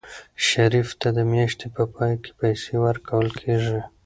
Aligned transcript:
شریف 0.47 0.89
ته 0.99 1.07
د 1.17 1.19
میاشتې 1.33 1.67
په 1.75 1.83
پای 1.93 2.13
کې 2.23 2.31
پیسې 2.39 2.73
ورکول 2.85 3.27
کېږي. 3.41 3.79